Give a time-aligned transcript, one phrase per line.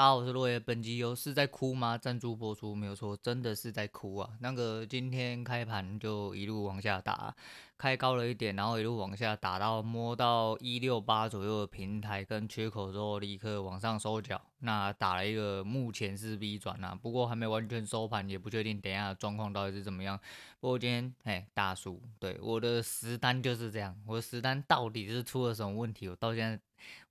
[0.00, 0.58] 大家好，我是落叶。
[0.58, 1.98] 本集由是在哭吗？
[1.98, 4.30] 赞助播出没有错，真的是在哭啊。
[4.40, 7.36] 那个今天开盘就一路往下打，
[7.76, 14.40] 开高了一点，然后一路往下打到摸到一六八左右的平台跟缺口之后，立刻往上收脚。
[14.60, 20.18] 那打了一个目前是 V 转啊，不过还没完全收盘，也不确定等一下状况到底是怎么样。
[20.60, 26.08] 不过今天哎大叔，对我的实单就是这样，我的实单到底是出了什么问题？
[26.08, 26.58] 我到现在。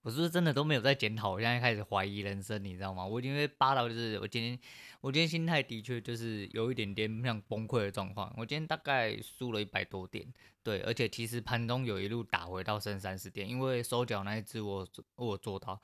[0.02, 1.32] 我是不是真的都没有在检讨？
[1.32, 3.06] 我现在开始怀疑人生，你知道吗？
[3.06, 4.60] 我已经被扒到，就是我今天，
[5.02, 8.34] 我今天心态的确就是有一点点像崩溃的状况。
[8.38, 10.26] 我今天大概输了一百多点，
[10.64, 15.82] 对，而且其实盘中有一路打回到剩三十点，因为收脚那一只我我做到。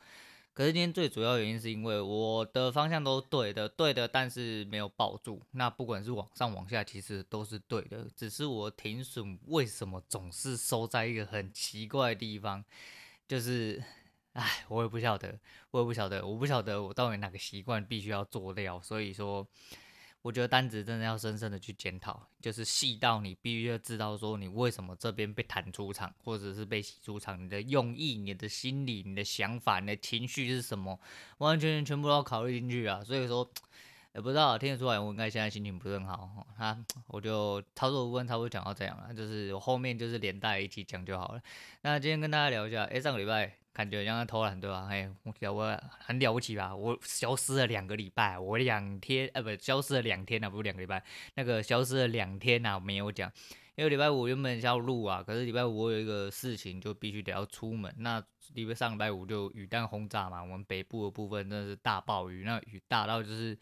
[0.53, 5.41] 可是今天最主要原因是因为我的方向都对的，对的，但是没有抱住。
[5.51, 12.63] 那不管是往上往下，其实都是对的，只是我停损为什么总是收在一个很奇怪的地方？
[13.27, 13.83] 就是，
[14.35, 15.39] 唉，我也不晓得，
[15.71, 18.81] 我也不晓得，我不晓得我到底哪个习惯必须要做掉。
[18.81, 19.47] 所以说，
[20.21, 30.99] 我觉得单子真的要深深的去检讨，就是细到你必须要知道说你为什么这边被弹出场，或者是被洗出场，你的用意、你的心理、你的想法、你的情绪是什么，
[31.37, 33.03] 完完全全全部都要考虑进去啊。
[33.03, 33.49] 所以说。
[34.15, 36.47] 也不知道听得出来，我应该现在心情不是很好。
[36.57, 36.77] 哈，
[37.07, 41.41] 我就操作部分差不多讲到这样了，就是我后面就是连带一起讲就好了。
[41.81, 44.87] 那今天跟大家聊一下，哎、上个礼拜感觉像在偷懒对吧？
[44.89, 46.73] 哎、欸，我我很了不起吧？
[46.73, 53.29] 我消失了两个礼拜，我两天，呃，不，消失了两天啊，不是两个礼拜，那个消失了两天啊，没有讲。
[53.75, 57.93] 因为礼拜五原本要录啊，可是礼拜五我有一个事情，就必须得要出门。
[57.97, 63.57] 那礼拜上礼拜五就雨弹轰炸嘛，我们北部的部分真的是大暴雨，那雨大到就是。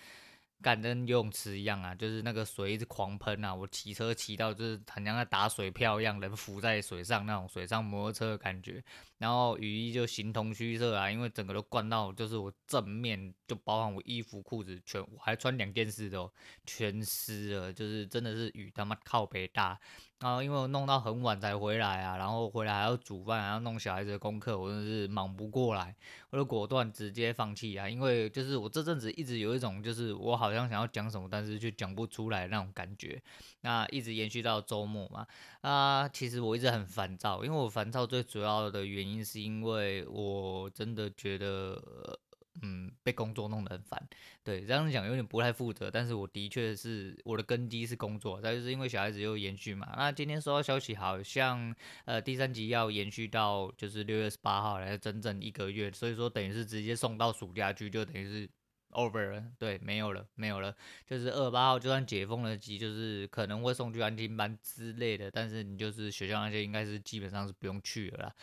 [0.64, 3.53] 干跟游泳池一样啊，就是那个水一直狂喷啊！
[3.53, 8.83] 我骑车骑到就是很像在打水漂一样，人浮在水上那种水上摩托车的感觉。
[9.17, 16.31] 然后雨衣就形同虚设啊，因为整个都灌到，就是我正面就包含我衣服裤子全，我还穿两件式的，
[16.66, 19.80] 全湿了，就是真的是雨他妈靠北大。
[20.23, 25.93] 然后因为我弄到很晚才回来啊，然后回来还要煮饭，还要弄小孩子的功课，我真的是忙不过来，
[26.30, 27.89] 我就果断直接放弃啊。
[27.89, 33.21] 因为就是我这阵子一直有一种就是我好像想要讲什么，但是却讲不出来那种感觉。
[33.59, 35.27] 那一直延续到周末嘛，
[35.59, 42.17] 啊，其实我一直很烦躁，因为我烦躁最主要的原因是因为我真的觉得。
[42.61, 44.08] 嗯，被工作弄得很烦，
[44.43, 49.91] 对，这样讲有点不太负责，但是我的确是我的根基是工作，但就是因为小孩子又延续嘛。
[49.97, 51.75] 那今天收到消息，好像
[52.05, 58.49] 呃第三集要延续到就是六月十八号来整整一个月，所以说等于是直接送到暑假去，就等于是
[58.92, 60.75] over 了，对，没有了，没有了，
[61.08, 68.36] 就是二十八号就算解封了级，就是可能会送去安亲班之类的，但是你就是学校那些应该是基本上是不用去了啦。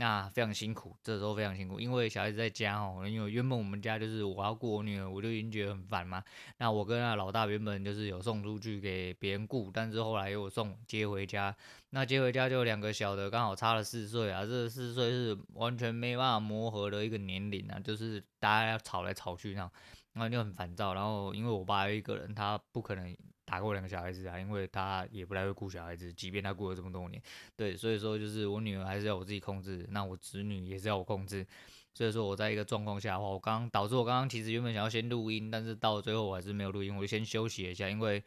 [0.00, 3.04] 那非常辛苦，这时候非常辛苦，因为小孩子在家哦。
[3.04, 6.22] 因为原本我们家就是我要顾我女儿，我就已经觉得很烦嘛。
[6.58, 11.52] 那我跟那老大原本就是有送出去给别人顾，但是后来又送接回家。
[11.90, 14.44] 那接回家就两个小的，刚好差了四岁啊。
[14.46, 19.72] 这四岁是完全没办法磨合的一个年龄啊，就是大家要吵来吵去那样，
[20.12, 20.94] 然后就很烦躁。
[20.94, 23.16] 然后因为我爸一个人，他不可能。
[23.48, 27.20] 打过两个小孩子啊，因为他也不太会顾小孩子，即便他顾了这么多年，
[27.56, 31.46] 对，所以说就是我女儿还是要我自己控制，那我侄女也是要我控制，
[31.94, 38.22] 所以说我在一个状况下的话，我刚刚导致我刚刚其实原本想要先录音，但是到最后我还是没有录音，我就先休息一下，因为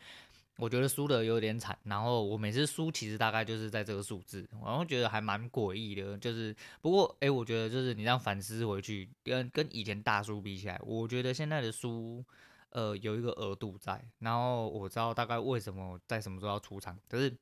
[0.58, 12.26] 我觉得输的有点惨，然后我每次输其实大概就是在这个数字，然后觉得还蛮诡异的，就是不过诶、我觉得就是你这样反思回去，跟跟以前大输比起来，我觉得现在的输。
[12.72, 17.38] 呃，有一个额度在，然后我知道大概为什么在什么时候要出场，可是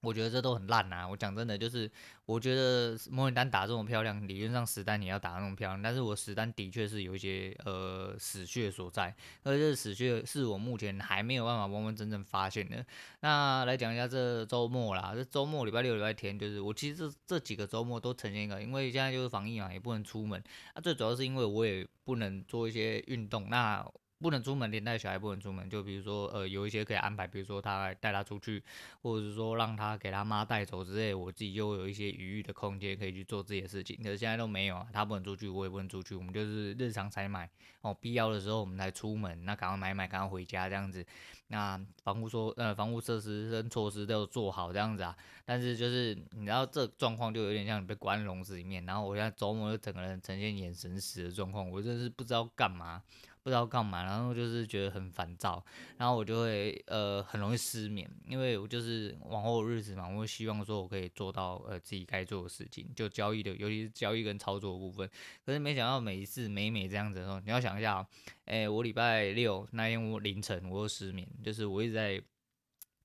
[0.00, 1.08] 我觉得这都很烂啊！
[1.08, 1.90] 我讲真的，就是
[2.26, 12.84] 我觉得模拟单打这么漂亮，理论上实单也要打那么漂亮，但是我实单的确是有一些呃死穴所在，而这死穴是我目前还没有办法完完整整发现的。
[13.20, 20.40] 那来讲一下这周末啦，这周末礼拜六、礼拜天，就是我其实这这几个周末都呈现一个，因为现在就是防疫嘛，也不能出门，
[20.74, 23.84] 那、最主要是因为我也不能做一些运动，那。
[24.18, 28.62] 不能出门，连带小孩不能出门，就比如说，呃，有一些可以安排，比如说他带他出去，
[29.02, 33.96] 或者是说让他给他妈带走之类，我自己就有一些余裕的空间可以去做自己的事情。
[33.96, 37.50] 可是现在都没有啊，他不能出去，我也不能出去，我们就是日常采买
[37.82, 41.04] 哦，必要的时候我们才出门，那赶快买买，赶快回家这样子。
[41.48, 45.14] 那防护说，呃，防护设施跟措施都要做好这样子啊。
[45.44, 53.02] 但是就是你知道这状况就有点像你被关笼子里面，然后我现在周末就整个人呈现眼神死的状况，我真是不知道干嘛。
[53.44, 55.62] 不知道干嘛，然后就是觉得很烦躁，
[55.98, 65.08] 然后我就会呃很容易失眠，因为我就是往后的日子嘛，我希望说我可以做到呃自己该做的事情，就交易的，尤其是交易跟操作的部分。
[65.44, 68.04] 可是没想到每一次每每这样子的时候，你要想一下，
[68.46, 72.20] 哎，我礼拜六那天凌晨我又失眠，就是我一直在。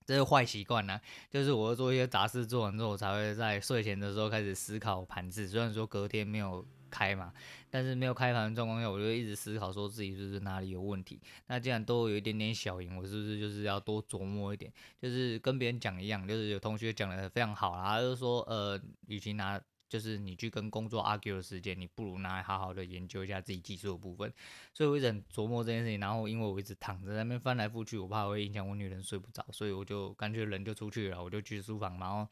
[0.05, 0.99] 这是坏习惯呢，
[1.29, 5.47] 就是我要做一些杂事做完之后，我才会在睡前的时候开始思考盘子。
[5.47, 7.31] 虽然说隔天没有开嘛，
[7.69, 11.21] 但是没有开盘的状况下，我就一直思考说自己是不是哪里有问题。
[11.47, 14.71] 那既然都有一点点小赢，我是不是就是要多琢磨一点？
[15.01, 19.61] 就是跟别人讲一样，就是有同学讲的非常好啦，就是说呃，与其拿。
[19.89, 24.31] 就是你去跟工作 argue 的时间，你不如拿来好好的研究一下自己技术的部分。
[24.71, 32.27] 所以我一直很琢磨这件事情，然后因为我一直躺在那边翻来覆去，我怕会影响我女人睡不着，所以我就干脆人就出去了，我就去书房，然后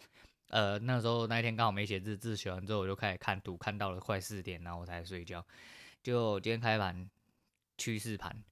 [0.49, 5.45] 呃那时候那一天刚好没写字，字写完之后我就开始看图，看到了快四点，然后我才睡觉。
[6.01, 7.09] 就今天开盘
[7.77, 8.43] 趋势盘，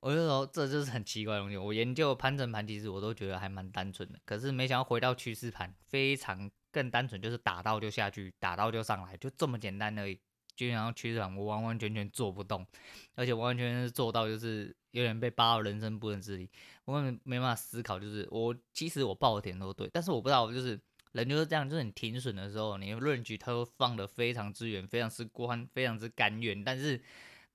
[0.00, 1.56] 我就说这就是很奇怪的东西。
[1.56, 6.50] 我研究盘整盘，其实我都觉得还蛮单纯的，可是没想到回到趋势盘，非常。
[6.74, 10.18] 更单纯就是打到就下去，打到就上来，就这么简单而已。
[10.56, 12.66] 就然后趋势盘我完完全全做不动，
[13.14, 16.50] 而且完完全全是做到就是有点被扒到人生不能自理，
[16.84, 18.00] 我根本没办法思考。
[18.00, 20.76] 就是我其实我报的点都对，但是我不知道，就是
[21.14, 27.00] 人就是这样，就是你停损的时候，你的论据它会放得非常之远，非常之宽，非常之甘愿，但是。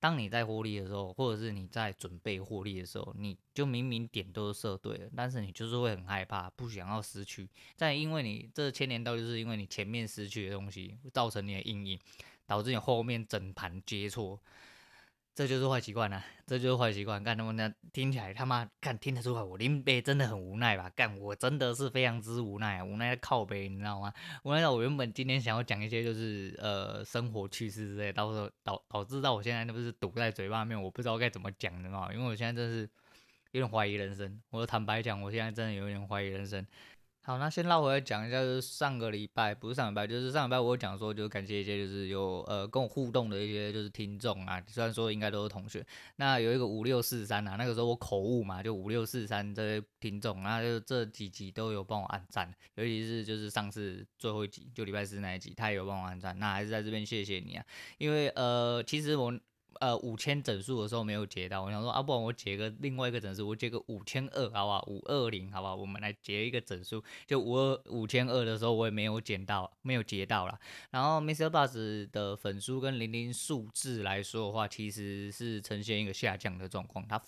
[0.02, 7.46] 当你在获利的时候，或者是你在准备获利的时候，你就明明点都是设对了，但是你就是会很害怕，不想要失去。
[7.76, 12.00] 再因为你这牵连到，就是因为你前面失去的东西，造成你的阴影，
[12.46, 14.40] 导致你后面整盘接错。
[15.40, 17.24] 这就是坏习惯了，这就是坏习惯。
[17.24, 20.92] 干他妈的，听起来他妈干听得出来，我林北真的很无奈吧？
[20.94, 24.12] 干我真的是非常之无奈，啊无奈的靠北，你知道吗？
[24.42, 32.12] 无奈到我原本今天想要讲一些就是呃生活趣事之类，到时候导导致到我现在那不是堵在嘴巴里面，我不知道该怎么讲的嘛。
[32.12, 32.86] 因为我现在真是
[33.52, 36.66] 有点怀疑人生，我坦白讲，我现在真的有点怀疑人生。
[37.22, 45.86] 好，那先绕回来讲一下，就是上个礼拜不是上礼拜，就是上礼拜我讲说，就感谢一些就是有呃跟我互动的一些就是听众啊，虽然说应该都是同学，
[46.16, 57.64] 那有一个五六四三啊，那个时候我口误嘛，就五六四三这些听众，那就这几集都有帮我按赞，尤其是就是上次最后一集，就礼拜四那一集，他也有帮我按赞，那还是在这边谢谢你啊，
[57.98, 59.38] 因为呃其实我。
[59.80, 64.84] 呃，五千整数的时候没有截到，我想说啊，不然我截个另外一个整数，我截个五千二，好不好？
[64.86, 65.74] 五二零，好不好？
[65.74, 70.60] 我们来截一个整数，就五二五千二的时候，我也没有捡到，没有截到了。
[70.90, 71.48] 然后 Mr.
[71.48, 77.20] Buzz 的粉丝跟零零数字来说的话，其实是呈现一个下降的状况，它。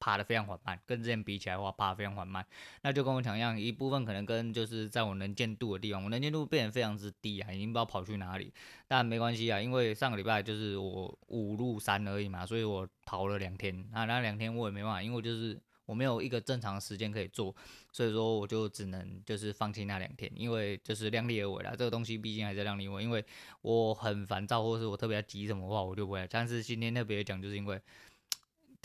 [0.00, 2.44] 爬得非常缓慢，跟之前比起来的话，爬得非常缓慢。
[2.80, 8.52] 那就跟我讲一样，一部分可能跟就是在我能见度的地方，我能见度变得非常之低啊，已经不知道跑去哪里。
[8.88, 13.86] 但没关系啊，因为上个礼拜就是我五路三而已嘛，所以我逃了两天。
[13.92, 17.54] 那那两天我也没办法，因为就是我没有一个正常时间可以做，
[17.92, 21.72] 所以说我就只能就是放弃那两天，因为就是量力而为啦。
[21.76, 23.22] 这个东西毕竟还是量力而为，因为
[23.60, 26.26] 我很烦躁，或是我特别急什么话，我就不会。
[26.30, 27.78] 但是今天特别讲，就是因为。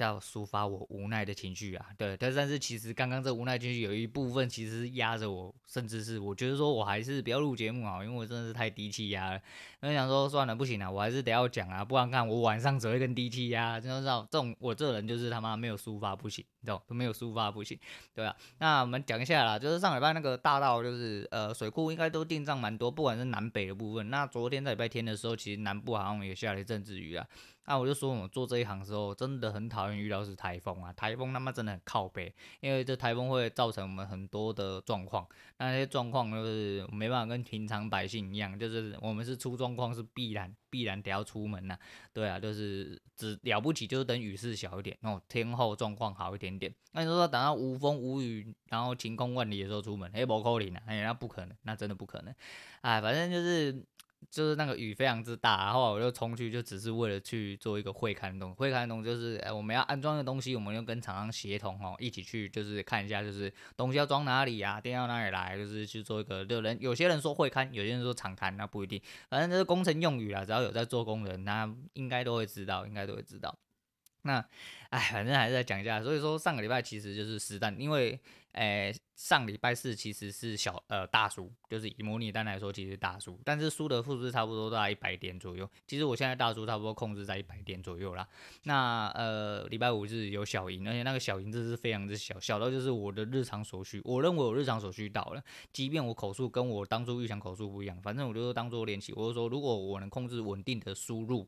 [0.04, 9.42] 要抒发我无奈的情绪啊，对，但是但是其实刚刚这无奈情绪有一部分其实压着我，甚至是我觉得说我还是不要录节目啊，因为我真的是太低气压了。
[9.82, 14.28] 我想说算了，不行了，我还是得要讲啊，不然看我晚上只会更低气压，知道知道？
[14.32, 17.80] 这种我这人就是他妈没有抒发不行，你知道都没有抒发不行，
[18.14, 18.36] 对啊。
[18.58, 24.10] 那我们讲一下啦，就是上礼拜那个大道，就是呃水库应该都定账蛮多，不管是南北的部分。
[24.10, 27.26] 那昨天在礼拜天的时候，其实南部好像也下了一阵子雨啊。
[27.68, 30.94] 那、啊、我就说，我们做这一行的时候，真的很讨厌遇到是台风啊！
[30.94, 35.28] 台风他妈真的很靠北，因为这台风会造成我们很多的状况。
[35.58, 41.75] 那些状况就是没办法跟平常百姓一样，就是我们是出状况是必然必然得要出门呐、
[42.13, 46.72] 对啊，就是只了不起就是等雨势小一点，然后天候状况好一点点。
[46.92, 50.84] 那你说等到无风无雨，然后晴空万里的时候出门，哎，不可能啊！
[50.86, 52.36] 哎，那不可能，那真的不可能。
[52.82, 53.84] 哎，反正就是。
[54.29, 58.53] 就是那个雨非常之大，然后我就冲去，就只是为了去做一个会勘东。
[58.55, 66.44] 会勘动就是，哎，我们要安装的东西，我们要跟厂商协同哦，一起去，就是看一下，就是东西要装哪里呀，电要哪里来，就是去做一个。
[66.46, 73.58] 有人有些人说会勘，有些人说厂勘，那不一定，反正这是工程用语啦，只要有在做工人，那应该都会知道，应该都会知道。
[74.24, 74.44] 那，
[74.96, 76.02] 哎，反正还是在讲一下。
[76.02, 78.18] 所以说上个礼拜其实就是实弹，因为，
[78.54, 85.70] 哎，上礼拜四其实是小呃大输，就是以模拟单来说其实大输，但是输的负值差不多在一百点左右。
[85.86, 88.25] 其实我现在大输差不多控制在一百点左右啦。
[88.64, 94.00] 那呃礼拜五是有小赢，而且那个小赢这是非常之小，小到就是我的日常所需。
[94.06, 99.12] 我认为我日常所需到了，即便我口数跟我当初预想口数不一样，反正我就当做练习。
[99.14, 101.46] 我就说如果我能控制稳定的输入。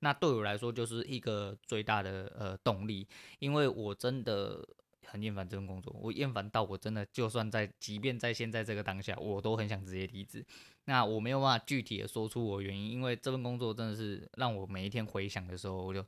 [0.00, 3.06] 那对我来说就是一个最大的呃动力，
[3.38, 4.66] 因为我真的
[5.04, 10.44] 很厌烦这份工作，我厌烦到我真的就算在，即便在现在这个当下，我都很想直接离职。
[10.84, 16.04] 那我没有办法具体的说出我原因，因为这份工作真的是让我每一天回想的时候，我就。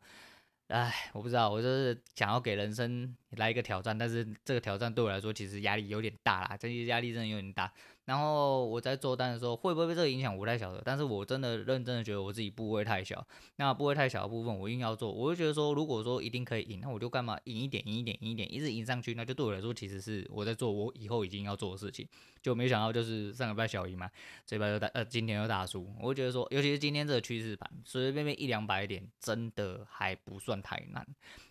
[0.69, 7.73] 唉，我不知道，我就是想要给人生来一个挑战，但是这个挑战对我来说其实压力有点大啦，这些压力真的有点大。
[8.07, 10.81] 然后我在做单的时候，会不会被这个影响，我不太晓得。
[10.83, 13.23] 但是我真的认真的觉得我自己部位太小，
[13.57, 22.09] 那部位太小的部分我硬要做，我就觉得说，如果说一定可以赢，那我就干嘛赢一点，赢一点，赢一点，一直赢上去，那就对我来说其实是我在做我以后已经要做的事情。
[22.43, 24.11] 就没想到就是上礼拜小赢嘛，
[24.47, 31.07] 这礼拜又大呃今天又大输，我就觉得说，尤其是今天这个趋势盘，随随便便一两百点真的还不算太难，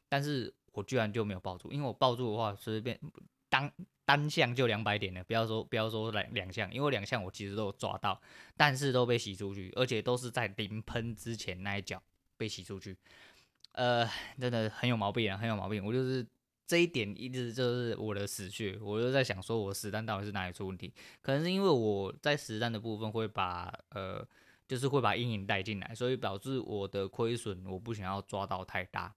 [0.10, 3.00] 但是我居然就没有抱住，因为我抱住的话随随便
[3.50, 3.69] 当。
[4.07, 8.17] 单项就两百点了，不要说不要说两两项，因为两项我其实都有抓到，
[8.55, 12.01] 但是都被洗出去，而且都是在临喷之前那一脚
[12.38, 12.96] 被洗出去，
[13.74, 15.86] 呃，真的很有毛病啊，很有毛病。
[15.86, 16.25] 我就是
[16.65, 20.93] 这一点一直就是我的死穴，我就在想说我实战到底是哪里出问题？
[21.22, 24.25] 可能是因为我在实战的部分会把呃，
[24.69, 29.13] 就是会把阴影带进来，所以导致我的亏损我不想要抓到太大。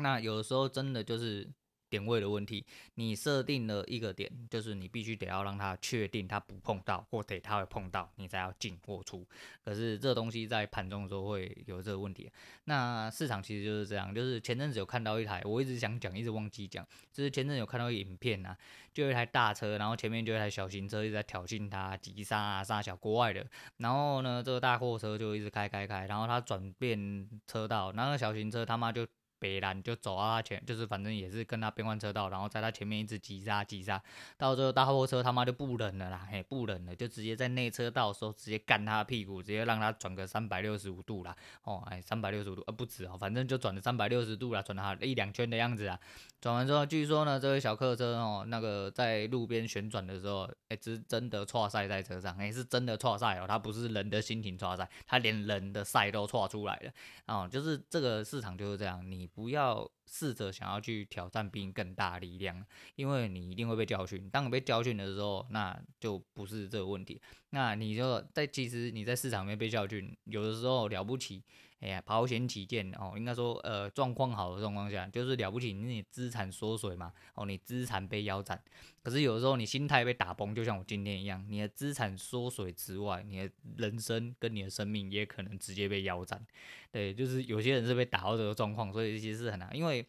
[0.00, 1.48] 那有的时候真的就是。
[1.90, 2.64] 点位的问题，
[2.94, 9.26] 你设定了一个点，就是你必须得要让它确定它不碰到，或得它会碰到，你才要进或出。
[9.64, 12.30] 可是这东西在盘中的时候会有这个问题。
[12.66, 18.56] 那市场其实就是这样，就是前阵子有看到一台，我一直想讲，一直忘记讲，就是前阵有看到一影片啊，
[18.94, 23.44] 就一台大车，然后前面就一台小型车一直在挑衅它，急刹啊刹小国外的，
[23.78, 29.04] 然后呢这个大货车就一直开开开，然后它转变车道，然后小型车他妈就。
[29.40, 34.00] 北兰就走到他前，就是反正也是跟他变换车道，然后在他前面一直急刹急刹，
[34.36, 45.98] 到最后大货车他妈就不忍了啦，嘿不忍了，就直接在内车道的时候直接干他屁股，直接让他转个三百六十五度啦，哦哎三百六十五度呃不止哦，反正就转了三百六十度啦，转了他一两圈的样子啊。
[46.40, 56.90] 转完之后，据说呢，这位小客车哦，那个在路边旋转的时候，哎、欸，是真的挫赛在车上，哎、是真的挫赛哦，他不是人的心情挫赛，他连人的赛都挫出来了，
[57.26, 64.28] 哦，就是这个市场就是这样，你不要试着想要去挑战比你更大的力量，因为你一定会被教训。
[64.28, 71.42] 当你被教训的时候，那就不是这个问题，那你就在其实你在市场面被教训，有的时候了不起。
[71.80, 78.62] 哎呀，保险起见哦，应该说呃状况好的状况下，就是了不起，你资产缩水嘛，哦，你资产被腰斩。
[79.02, 86.46] 可是有的时候你心态被打崩，就像我今天一样，你的资产缩水之外，你的人生跟你的生命也可能直接被腰斩。
[86.92, 89.99] 对，就是有些人是被打到这个状况，所以其实是很难，因为。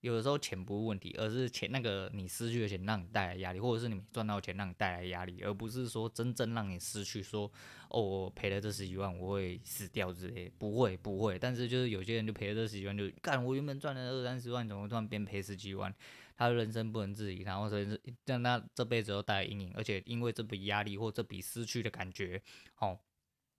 [0.00, 7.48] 有的时候钱不是问题，而是钱那个你失去的钱让你带来压力，或者是你赚到钱让你带来压力，而不是说真正让你失去说
[7.88, 11.38] 哦，我赔了这十几万我会死掉之类，不会不会。
[11.38, 15.94] 但是就是有些人就赔了这十几万就干，我原本赚了二三十万，怎么突然变赔十几万？
[16.36, 17.86] 他的人生不能自理，然后所以
[18.26, 22.42] 让他这辈子都带来阴影，而且因为这笔压力或这笔失去的感觉，
[22.78, 22.98] 哦。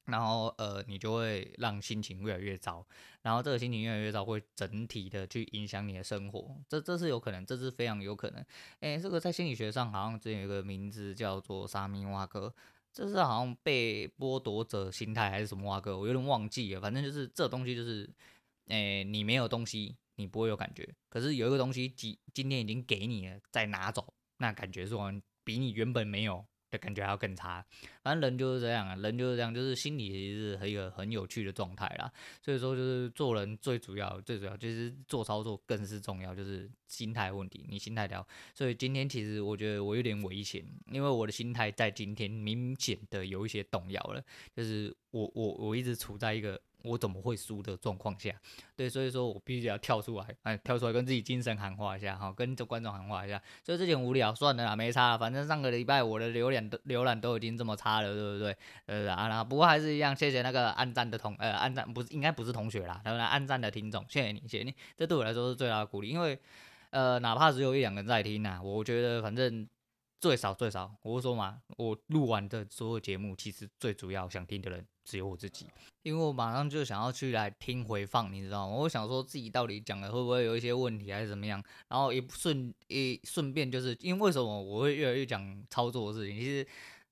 [0.06, 2.86] 然后呃，你就会让心情越来越糟，
[3.22, 8.46] 然后这个心情越来越糟，会整体的去影响你的生活，这这是有可能，这是非常有可能。
[8.82, 12.54] 诶，这个在心理学上好像之前有个名字叫做沙米瓦格，
[12.92, 16.82] 这是好像被剥夺者心态还是什么瓦格，我有点忘记了。
[16.82, 18.10] 反正就是这东西就是，
[18.68, 20.88] 诶，你没有东西，你不会有感觉。
[21.10, 24.96] 可是有一个东西今今天已经给你了，再拿走，那感觉是
[25.46, 26.46] 比你原本没有。
[26.74, 27.64] 的感觉还要更差，
[28.02, 32.12] 反正人就是这样啊，人就是这样，就是心理其实是一个很有趣的状态啦。
[32.42, 38.28] 所以说，就是做人最主要、最主要就是做操作更是重要，就是心态问题，你心态调。
[38.56, 44.24] 所以今天其实我觉得我有点危险，因为我的心态在今天明显的有一些动摇了，
[44.56, 46.60] 就是我我我一直处在一个。
[46.84, 48.36] 我怎么会输的状况下，
[48.76, 53.42] 对，所以说我必须要跳出来，哎，跳出来跟自己精神喊话一下，哈，跟这观众喊话一下。
[53.64, 58.58] 所以这点无聊，算了啦，没差，反正上个礼拜我的浏览都浏览都已经这么差了，对不对？
[58.86, 66.38] 呃啊，不过还是一样，谢谢那个按赞的同，呃，按赞不是应该不是同学啦，当然按赞的听众，谢谢你，谢谢你，这对我来说是最大的鼓励，因为
[66.90, 69.68] 呃，哪怕只有一两个人在听呐，我觉得反正。
[70.20, 75.68] 最少最少，我说嘛，我录完的所有节目，其实最主要想听的人只有我自己，
[76.02, 78.76] 因为我马上就想要去来听回放，你知道吗？
[78.76, 81.64] 我想说自己到底讲的会不会有一些问题，还是怎么样？
[81.90, 86.40] 然后一顺一顺便就是，因为为什么我会越来越讲操作的事情？
[86.40, 86.66] 其实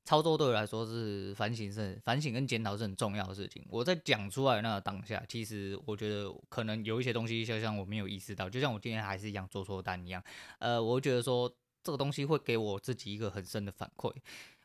[0.05, 3.63] 操作对我来说是反省是反省跟检讨是很重要的事情。
[3.69, 10.23] 我在讲出来那个当下，其实我觉得可能有一些东西，就像我没有意识到，就像我今天还是一样做错单一样。
[10.59, 11.53] 呃，我觉得说。
[11.83, 14.13] 这个东西会给我自己一个很深的反馈，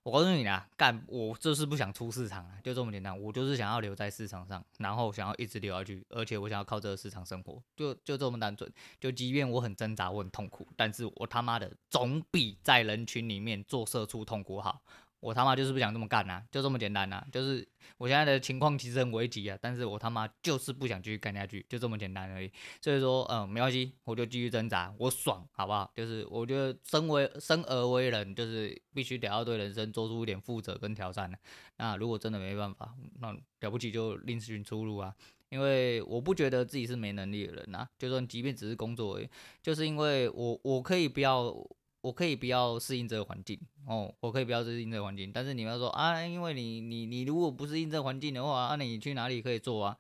[0.07, 3.21] 我告诉你啊，干，我就是不想出市场，就这么简单。
[3.21, 8.73] 我就是想要留在市场上，然后想要一直留下去，而且我想要靠这个市场生活，就就这么单纯。
[9.01, 14.81] 就即便我很挣扎，我很痛苦，但是我他妈的总比在人群里面做社畜痛苦好。
[15.21, 17.27] 我他妈就是不想这么干呐、啊，就这么简单呐、啊。
[17.33, 22.53] 就是我现在的情况其实很危急啊，但是我他妈就是不想继续干下去，就这么简单而已。
[22.81, 25.91] 所以说，嗯，没关系，我就继续挣扎，我爽，好不好？
[25.95, 31.39] 就是我觉得生为生而为人，就是必须得要对人生做出一点负责跟挑战的。
[31.79, 35.15] 那如果真的没办法，那了不起就另寻出路啊。
[35.49, 39.29] 因为我不觉得自己是没能力的人啊，就算即便只是工作而已，
[39.63, 41.53] 就是因为我我可以不要。
[42.07, 49.99] 我可以不要适应这个环境哦，我可以不要适应这个环境，但是你们要说啊，因为你你你如果不适应这个环境的话，那，你去哪里可以做啊？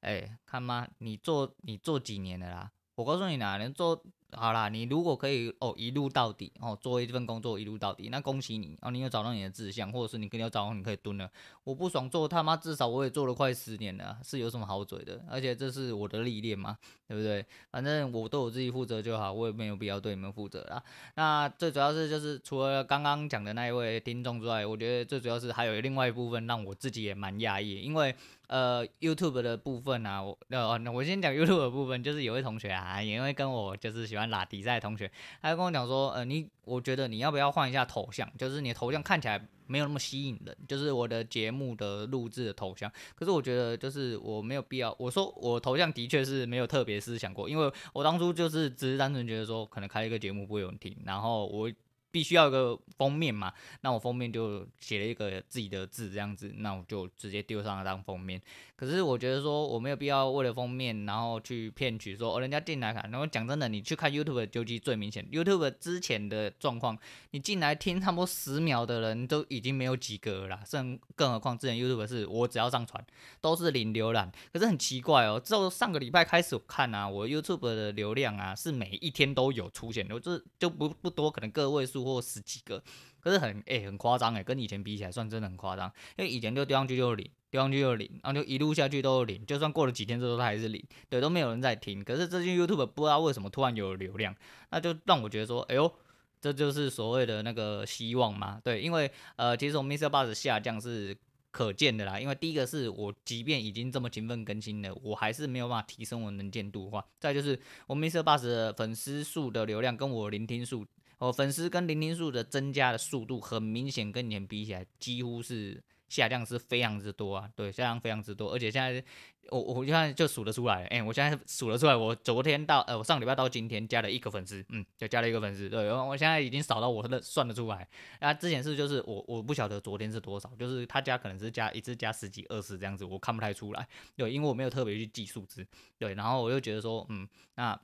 [0.00, 2.70] 哎，看嘛，你做你做几年的啦？
[2.96, 4.04] 我告诉你哪，能做。
[4.32, 11.30] 好啦，你如果可以哦一路到底哦，做一份工作一路到底，那恭喜你哦，你有找到你的志向，或者是你肯定要找到你可以蹲了。
[11.64, 15.24] 我不爽做他妈，至少我也做了快十年了，是有什么好嘴的？
[15.30, 17.44] 而且这是我的历练嘛，对不对？
[17.70, 20.82] 反正我对我自己负责就好，我也没有必要对你们负责啦。
[21.14, 28.14] 那最主要是就是除了刚刚讲的那一位听众之外，我觉得最主要是还有另外一部分让我自己也蛮讶异，因为。
[28.48, 51.70] 呃，YouTube 的部分啊，我呃，我先讲 YouTube 的部分，就是有位同学啊，也因为跟我就是喜欢拉迪赛的同学，他就跟我讲说，呃，你我觉得你要不要换一下头像，就是你的头像看起来没有那么吸引人，就是我的节目的录制的头像，可是我觉得就是我没有必要，我说我头像的确是没有特别思想过，因为我当初就是只是单纯觉得说可能开一个节目不会有人听，然后我。
[52.10, 58.40] 必须要一个封面嘛，那我封面就写了一个自己的字这样子，那我就直接丢上了当封面。
[58.76, 63.10] 可是我觉得说我没有必要为了封面，然后去骗取说哦人家进来看。
[63.10, 66.96] 然后讲真的，你去看 YouTube 的究竟最明显，YouTube 之前的状况，
[67.32, 73.04] 你进来听差不多十秒的人都已经没有几个了啦，甚更何况之前 YouTube 是我只要上传
[73.40, 74.30] 都是零浏览。
[74.52, 81.97] 可是很奇怪哦，之后上个礼拜开始我看啊，我 YouTube 的流量啊是每一天都有出现的，我这就不不多，可能个位数。
[82.04, 82.82] 或十几个，
[83.20, 85.92] 可是很诶、很夸张诶，跟以前比起来算真的很夸张。
[86.16, 92.02] 因为以前就丢上去就零，丢上去就零，然后就一路下去都是零，就算过了几天之后它还是零，对，都没有人在听。
[92.02, 94.34] 可是最近 YouTube 不知道为什么突然有流量，
[94.70, 95.92] 那就让我觉得说，哎呦，
[96.40, 98.60] 这就是所谓的那个希望嘛。
[98.62, 101.16] 对，因为呃，其实我们 Mr Bus 下降是
[101.50, 102.20] 可见的啦。
[102.20, 107.04] 因为第一个是我即便已经这么勤奋更新了，我还是没有办法提升我能见度的话。
[107.18, 110.86] 再就是我们 MixerBox 的粉丝数的流量跟我聆听数。
[111.18, 119.04] 哦，粉丝跟聆听数的增加的速度很明显，跟以前比起来，几乎是下降是非常之多啊，对，下降非常之多，而且现在
[119.50, 127.88] 我我现在就数得出来，哎、我现在数得出来，我昨天到呃，我上礼拜到今天加了一个粉丝，嗯，就加了一个粉丝，对，然后我现在已经少到我的算得出来，
[128.20, 135.66] 啊，之前是就是我我不晓得昨天是多少，就是他加可能是加一次加十几二十这样子，我看不太出来，对，因为我没有特别去记数字，
[135.98, 137.78] 对，然后我就觉得说，嗯，那。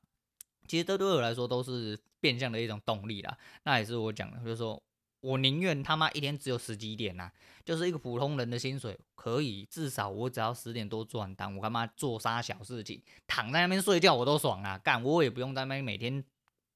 [0.66, 3.36] 其实这对我来说都是变相的一种动力啦。
[3.64, 4.82] 那也是我讲的，就是说
[5.20, 7.32] 我宁愿他妈一天只有十几点呐、啊，
[7.64, 14.78] 就是一个普通人的薪水，可以至少我只要十点多做完单，我干嘛做啥小事情，躺在那边睡觉我都爽啊！
[14.78, 16.24] 干我也不用在那边每天。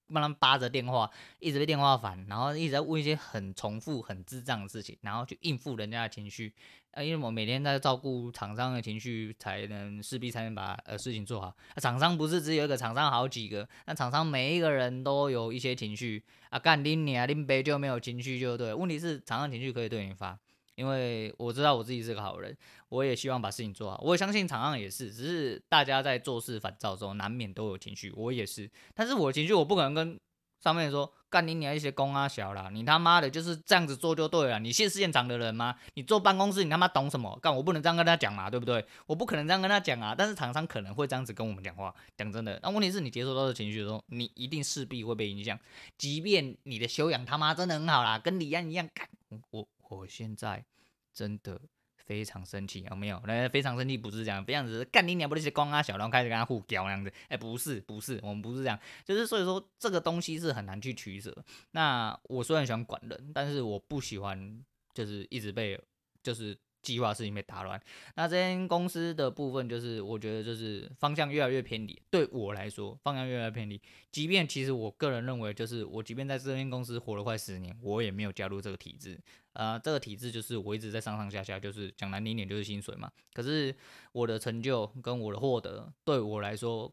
[0.08, 6.52] 慢慢扒着电话，一直被电话烦，然后一直在问一些很重复、很智障的事情，然后去应付人家的情绪。
[6.92, 11.48] 啊，因为我每天在照顾厂商的情绪，才能势必才能把呃事情做好。
[11.48, 18.72] 啊，厂商不是只有一个，厂商好几个，那厂商每一个人都有一些情绪啊，干拎你啊拎杯就没有情绪就对。
[18.72, 20.38] 问题是厂商情绪可以对你发。
[20.78, 22.56] 因为我知道我自己是个好人，
[22.88, 24.00] 我也希望把事情做好。
[24.00, 28.12] 我也相信厂商也是，只是大家在做事烦躁的时候，难免都有情绪。
[28.14, 30.16] 我也是，但是我的情绪我不可能跟
[30.62, 34.60] 上面说干你娘一些公啊小啦，你他妈的就是这样子做就对了。
[34.60, 35.74] 你是现场的人吗？
[35.94, 37.36] 你坐办公室你他妈懂什么？
[37.42, 38.84] 干我不能这样跟他讲嘛，对不对？
[39.06, 40.14] 我不可能这样跟他讲啊。
[40.16, 41.92] 但是厂商可能会这样子跟我们讲话。
[42.16, 45.58] 讲真的，那问题是你接受到的情绪的时候，你一定势必会被影响。
[45.96, 49.08] 即便你的修养他妈真的很好啦，跟李安一样干
[49.50, 49.66] 我。
[49.88, 50.64] 我现在
[51.12, 51.60] 真的
[51.96, 53.22] 非常生气，有没有？
[53.26, 57.12] 那非常生气不是这样，非常子干你娘不是光啊小，龙开始跟他互屌那样子。
[57.28, 61.36] 哎、不是，不是，我们不是这样，就是所以说这个东西是很难去取舍。
[61.72, 65.80] 那我虽然喜欢管人，但是我不喜欢就是一直被
[66.22, 66.56] 就是。
[66.82, 67.80] 计划事情被打乱，
[68.14, 72.00] 那这间公司的部分就是，我觉得就是方向越来越偏离。
[72.10, 73.80] 对我来说，方向越来越偏离。
[74.10, 79.20] 即便其实我个人认为，就是我即便在这间公司活了快十年，我也没有加入这个体制。
[79.52, 83.10] 呃，这个体制就是我一直在上上下下，就是讲难听点就是薪水嘛。
[83.32, 83.74] 可是
[84.12, 86.92] 我的成就跟我的获得，对我来说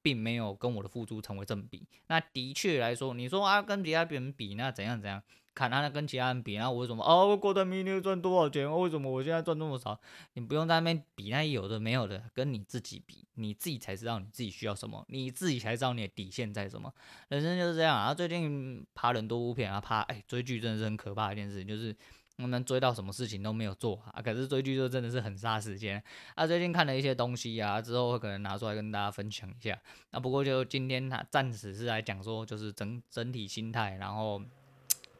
[0.00, 1.86] 并没有跟我的付出成为正比。
[2.06, 5.22] 那的确来说，你说啊，跟其他别人比，那怎样怎样？
[5.58, 8.70] 看他跟其他人比，然后我为什么哦，我郭台铭赚多少钱？
[8.80, 9.98] 为什么我现在赚那么少？
[10.34, 16.94] 你不用在那边比，那有的没有的，跟你自己比，你自己才知道你自己需要什么，你自己才知道你的底线在什么。
[17.30, 18.14] 人生就是这样啊。
[18.14, 21.92] 最近爬很多污片啊，爬哎追剧真的是很可怕的一件事，就是
[22.36, 24.22] 我们追到什么事情都没有做啊。
[24.22, 26.00] 可是追剧就真的是很杀时间
[26.36, 26.46] 啊。
[26.46, 29.76] 最近看了一些东西啊，之后可能拿出来跟大家分享一下。
[30.12, 34.40] 那不过就今天他暂时是来讲说，就是整整体心态，然后。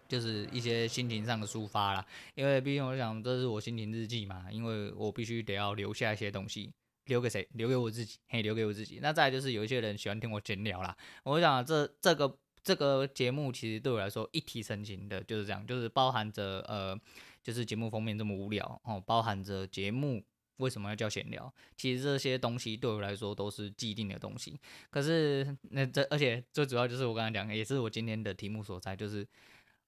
[0.08, 6.72] 就是一些心情上的抒发啦，因为毕竟我想这是我心情日记嘛，因为我必须得要留下一些东西，
[7.04, 7.46] 留给谁？
[7.52, 9.00] 留给我自己，嘿，留给我自己。
[9.02, 16.98] 那再就是有一些人喜欢听我闲聊啦，我想这这个这个节目其实对我来说一体成型的，就是这样，就是包含着呃，
[17.42, 20.24] 就是节目封面这么无聊哦，包含着节目
[20.56, 24.58] 为什么要叫闲聊，其实这些东西对我来说都是既定的东西。
[24.88, 29.28] 可是那这而且最主要就是我刚才讲的，也是我今天的题目所在，就是。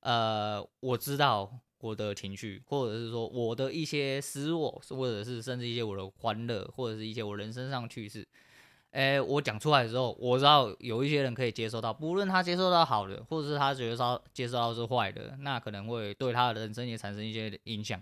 [0.00, 8.26] 呃，我知道我的情绪，或者是说我的一些失落，或者是甚至一些我的欢乐，或者是一些我人生上的趣事，
[8.92, 18.00] 诶，我讲出来的时候，我知道有一些人可以接受到，不论他接受到好的，或者是他觉得说接受到是坏的，那可能会对他的人生也产生一些影响。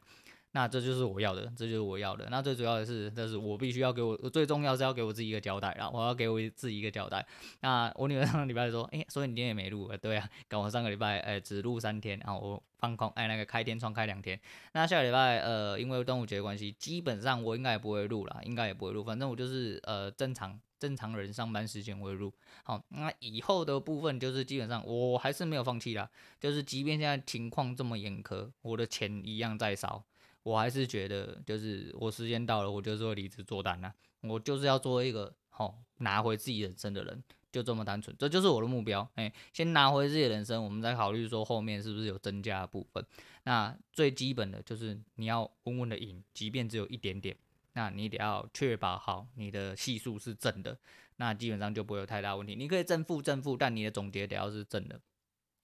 [0.52, 2.26] 那这就是我要的，这就是我要的。
[2.30, 5.90] 那最主要的是，这是我必须要给我最重要是要给我自己一个交代啦。
[5.92, 7.24] 我要给我自己一个交代。
[7.60, 9.94] 那我女儿上个礼拜说，哎、所以你今天也没录？
[9.98, 14.40] 对啊，刚好上个礼拜，哎、只录三天，然后我放空，哎，那个开天窗开两天。
[14.72, 19.04] 那下个礼拜，呃，因为端午节的关系，基本上我应该也不会录了，应该也不会录。
[19.04, 22.32] 反正我就是呃正常正常人上班时间会录。
[22.64, 26.08] 好，那以后的部分就是基本上我还是没有放弃啦，
[26.40, 30.02] 就是即便现在情况这么严苛，我的钱一样在烧。
[30.48, 33.92] 我还是觉得，就是我时间到了，我就是会离职做单呐。
[34.22, 39.06] 我就是要做一个好拿回自己人生的人，就这么单纯，这就是我的目标。
[39.16, 43.04] 哎，先拿回自己人生，我们再考虑说后面是不是有增加的部分。
[43.44, 47.36] 那最基本的就是你要稳稳的赢，即便只有一点点，
[47.74, 50.78] 那你得要确保好你的系数是正的，
[51.16, 52.56] 那基本上就不会有太大问题。
[52.56, 54.98] 你可以正负正负，但你的总结得要是正的。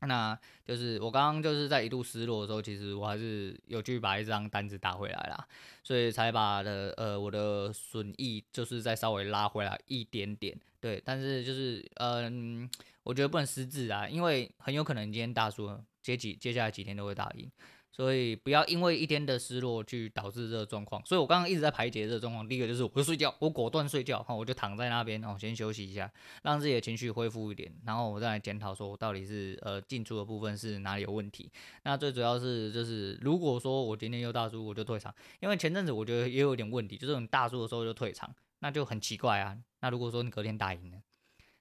[0.07, 5.47] 那就是我刚刚就是在一度失落的时候，其实我还是有去把一张单子打回来啦，
[5.83, 12.69] 所以才把的呃我的损益就是再稍微拉回来一点点，对，但是就是嗯、
[13.03, 17.51] 我觉得不能失智啊，因为很有可能今天大输，接几接下来几天都会打赢。
[17.95, 21.01] 所以不要因为一天的失落去导致这个状况。
[21.07, 22.49] 所以我刚刚一直在排解这个状况。
[22.49, 26.11] 第一个就是我就睡觉，我果断睡觉，哈，我就躺在那边，哦，先休息一下，
[26.43, 31.49] 让自己的情绪恢复一点，然后我再来检讨说我到底是呃进出的部分是哪里有问题。
[31.85, 39.57] 那最主要是就是如果说我今天又大输，我就退场，因为前阵子我觉得也有点问题，就是你大输的时候就退场，那就很奇怪啊。
[39.81, 40.99] 那如果说你隔天打赢了？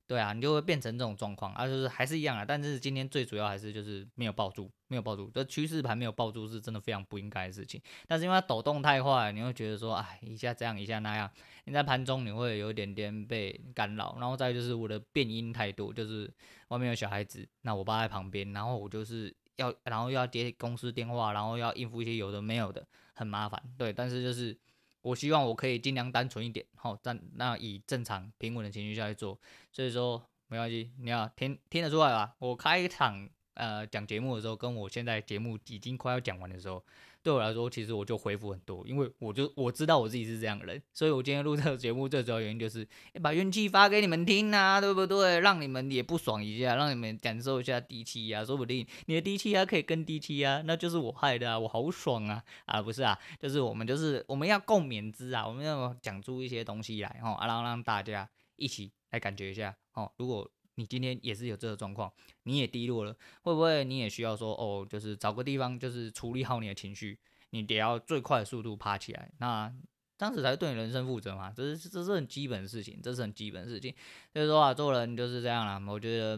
[0.06, 2.44] 对啊，你就会变成这种状况啊，就是还是一样啊。
[2.46, 5.32] 但是今天最主要还是就是没有抱住，没有抱住。
[5.34, 7.82] 这趋势盘没有抱住是真的非常不应该的事情。
[8.06, 11.32] 但是因为它抖动太快，你会觉得说，哎，一下这样，一下那样。
[11.64, 14.18] 你在盘中你会有一点点被干扰。
[14.20, 16.32] 然后再就是我的变音太多，就是
[16.68, 22.86] 外面有小孩子，那我爸在旁边，然后我就是要，然后又要接公司电话，然后要应付一些有的没有的，
[23.16, 23.62] 很麻烦。
[23.78, 24.56] 对，但是就是。
[25.04, 29.40] 我希望我可以尽量单纯一点，好，但那以正常平稳的情绪下去做，
[29.72, 32.36] 所以说没关系，你要听听得出来吧？
[32.40, 36.84] 我开场呃讲节目的时候，跟我现在节目已经快要讲完的时候。
[37.22, 42.86] 对我来说，其实我就回复很多，因为我就我知道我自己是这样的人，所以我今天录这个节目最主要原因就是，
[43.22, 45.40] 把运气发给你们听啊，对不对？
[45.40, 60.52] 让你们也不爽一下，让你们感受一下低气压，说不定你的低气压可以跟低气压，那就是我害的啊，我好爽啊啊，不是啊，就是我们就是我们要共勉之啊，我们要讲出一些东西来，哦，然后让大家一起来感觉一下，哦，如果。
[60.76, 62.12] 你今天也是有这个状况，
[62.44, 67.20] 你也低落了，会不会你也需要说哦，就是找个地方，就是处理好你的情绪，
[67.52, 69.74] 你得要最快的速度爬起来，那
[70.18, 73.94] 当时才对你人生负责嘛，这是这是很基本的事情，这是很基本的事情。
[74.32, 76.38] 所以说啊，做人就是这样啦，我觉得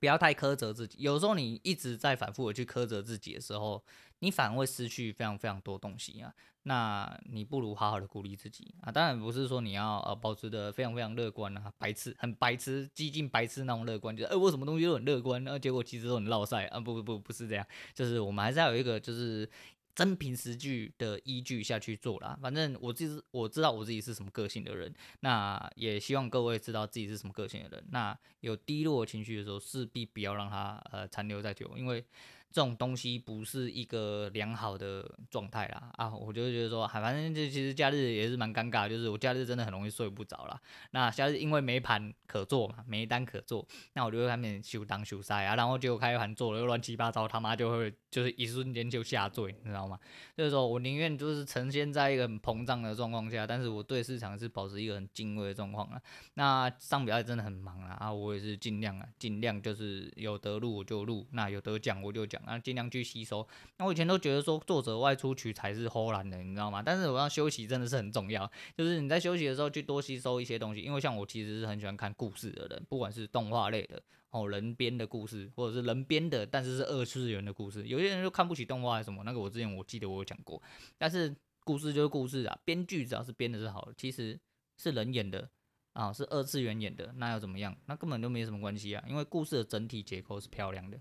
[0.00, 3.82] 不要太苛责自己，有时候你一直在反复的去苛责自己的时候，
[4.20, 6.34] 你反而会失去非常非常多东西啊。
[6.64, 8.92] 那你不如好好的鼓励自己啊！
[8.92, 16.78] 当然不是说你要呃保持的非常非常乐观啊，白痴很白痴，激进白痴那种乐观，就是哎、我什么东西都很乐观，然后结果其实都很落赛啊！
[16.78, 19.48] 不不不不是这样，就是我们还是要有一个就是
[19.94, 22.38] 真凭实据的依据下去做啦。
[22.42, 27.86] 反正我自己我知道我自己是什么个性的人，那也希望各位知道自己是什么个性的人。
[27.92, 32.04] 那有低落情绪的时候，势必不要让它呃残留在久，因为。
[32.50, 40.58] 这种东西不是一个良好的状态啦啊，我就觉得说，反正这其实假日也是蛮尴尬，就是我假日真的很容易睡不着啦。
[40.92, 49.98] 那假日因为没盘可做嘛，没单可做，那我就会开始休当休塞啊，然后结果开盘做了又乱七八糟，他妈就会就是一瞬间就下坠，你知道吗？
[50.34, 56.00] 就是说我宁愿就是呈现在一个很膨胀的状况下，但是我对市场是保持一个很敬畏的状况啊。
[56.34, 62.37] 那上礼拜真的很忙啊，啊，我也是尽量啊，尽量就是有得录我就录，那有得讲我就讲。
[62.44, 63.46] 啊，尽量去吸收。
[63.78, 66.82] 那我以前都觉得说，作者外出取材是偷懒的，你知道吗？
[66.82, 68.50] 但是我要休息真的是很重要。
[68.76, 70.80] 就是你在休息的时候，去多吸收一些东西。
[70.80, 77.86] 因为像我其实是很喜欢看故事的人，不管是动画类的哦，人编的故事，或者是人编的，但是是二次元的故事。
[77.86, 80.62] 有些人就看不起动画还是什么，那个我之前我记得我有讲过。
[80.96, 84.38] 但是故事就是故事啊，编剧只要是编的是好的，其实
[84.76, 85.48] 是人演的
[85.94, 87.76] 啊，是二次元演的，那又怎么样？
[87.86, 91.00] 那根本就没什么关系啊，因为故事的整体结构是漂亮的。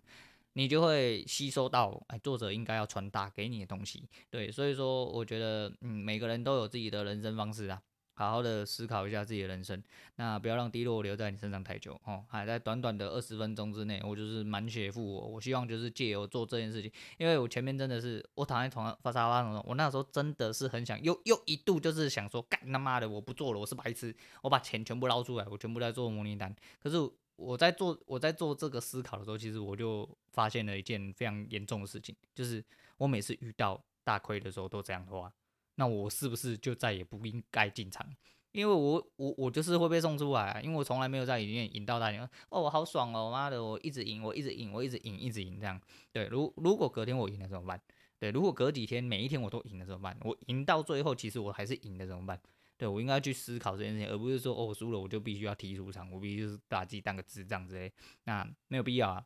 [0.58, 7.80] 你就会吸收到，哎，作者应该要传达给你的东西，对，所以说我觉得，嗯，每个人都有自己的人生方式啊，
[8.16, 9.84] 好好的思考一下自己的人生，
[10.16, 12.26] 那不要让低落留在你身上太久哦。
[12.28, 15.28] 还在短短的二十分钟之内，我就是满血复活。
[15.28, 26.98] 我希望就是借由做这件事情，因为我前面真的是我躺在床上发沙发上，我那时候真的是很想，又又一度就是想说，干他妈的，我不做了，我是白痴，我把钱全部捞出来，我全部在做模拟单，可是。
[27.38, 32.64] 我在做我在做这个思考的时候，其实我就发现了一件非常严重的事情，就是
[32.98, 35.32] 我每次遇到大亏的时候都这样的话，
[35.76, 38.06] 那我是不是就再也不应该进场？
[38.54, 45.80] 因为我我我就是会被送出来啊，因为我从来没有在里面赢到大钱哦，我好爽哦，妈的，我一直赢，我一直赢，我一直赢，一直赢这样。
[46.12, 47.80] 对，如如果隔天我赢了怎么办？
[48.18, 50.18] 对，如果隔几天每一天我都赢了怎么办？
[50.24, 52.42] 我赢到最后其实我还是赢的怎么办？
[52.78, 57.92] 对，我应该去思考这件事情，而不是说哦，我输了我就必须要踢出场，我必须是把自己当个智障之类，
[58.26, 59.26] 那没有必要啊，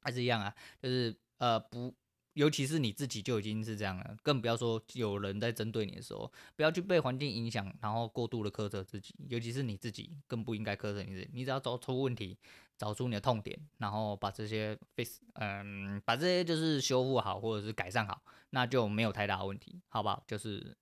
[0.00, 1.92] 还是一样啊，就是呃不，
[2.34, 12.38] 尤其是你自己就已经是这样了，更不要说有人在针对你的时候，不要去被环境影响，然后过度的苛责自己，尤其是你自己更不应该苛责你自己，你只要找出问题，
[12.78, 20.22] 找出你的痛点，然后把这些 face 嗯，把这些就是修复好或者是改善好，那就没有太大的问题，好不好？
[20.28, 20.76] 就是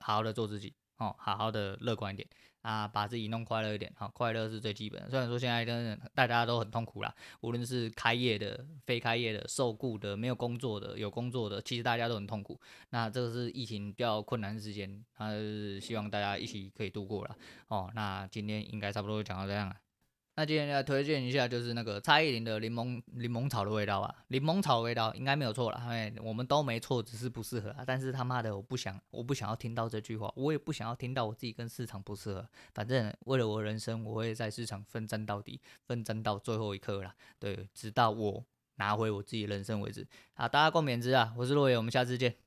[0.00, 0.74] 好好的做自己。
[0.98, 2.28] 哦，好好的乐观一点
[2.62, 3.92] 啊，把自己弄快乐一点。
[3.96, 5.10] 好，快乐是最基本。
[5.10, 12.58] 虽然说现在真的大家都很痛苦啦，无论是开业的、非开业的、受雇的、没有工作的、有工作的，其实大家都很痛苦。
[12.90, 17.36] 那这个是疫情比较困难时间，还是希望大家一起可以度过了。
[17.68, 19.76] 哦，那今天应该差不多就讲到这样了。
[20.36, 27.84] 那今天要推荐一下，就是那个蔡依林的柠檬柠檬草的味道啊，柠檬草的味道应该没有错了，因为我们都没错，只是不适合啊。
[27.86, 32.48] 但是他妈的，我不想，我不想要听到这句话，我也不想要听到我自己跟市场不适合。
[32.74, 37.14] 反正为了我人生，我会在市场奋战到底，奋战到最后一刻啦。
[37.38, 38.44] 对，直到我
[38.76, 40.04] 拿回我自己人生为止。
[40.34, 41.32] 好，大家共勉之啊！
[41.36, 42.43] 我是洛野，我们下次见。